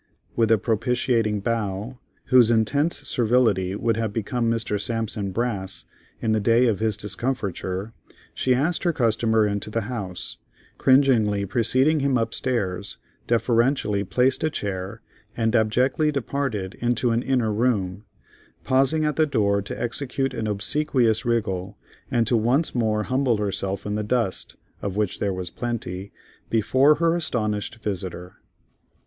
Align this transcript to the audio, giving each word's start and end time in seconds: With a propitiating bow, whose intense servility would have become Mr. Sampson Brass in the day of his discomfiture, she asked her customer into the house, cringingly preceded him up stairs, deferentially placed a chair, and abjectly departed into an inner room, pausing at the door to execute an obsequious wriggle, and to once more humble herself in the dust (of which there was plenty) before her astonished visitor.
With 0.35 0.49
a 0.49 0.57
propitiating 0.57 1.41
bow, 1.41 1.99
whose 2.33 2.49
intense 2.49 3.07
servility 3.07 3.75
would 3.75 3.97
have 3.97 4.11
become 4.11 4.49
Mr. 4.49 4.81
Sampson 4.81 5.31
Brass 5.31 5.85
in 6.19 6.31
the 6.31 6.39
day 6.39 6.65
of 6.65 6.79
his 6.79 6.97
discomfiture, 6.97 7.93
she 8.33 8.55
asked 8.55 8.81
her 8.83 8.93
customer 8.93 9.45
into 9.45 9.69
the 9.69 9.81
house, 9.81 10.37
cringingly 10.79 11.45
preceded 11.45 12.01
him 12.01 12.17
up 12.17 12.33
stairs, 12.33 12.97
deferentially 13.27 14.03
placed 14.03 14.43
a 14.43 14.49
chair, 14.49 15.01
and 15.37 15.55
abjectly 15.55 16.11
departed 16.11 16.73
into 16.81 17.11
an 17.11 17.21
inner 17.21 17.53
room, 17.53 18.03
pausing 18.63 19.05
at 19.05 19.17
the 19.17 19.27
door 19.27 19.61
to 19.61 19.79
execute 19.79 20.33
an 20.33 20.47
obsequious 20.47 21.25
wriggle, 21.25 21.77
and 22.09 22.25
to 22.25 22.35
once 22.35 22.73
more 22.73 23.03
humble 23.03 23.37
herself 23.37 23.85
in 23.85 23.93
the 23.93 24.01
dust 24.03 24.55
(of 24.81 24.95
which 24.95 25.19
there 25.19 25.31
was 25.31 25.51
plenty) 25.51 26.11
before 26.49 26.95
her 26.95 27.13
astonished 27.15 27.75
visitor. 27.83 28.37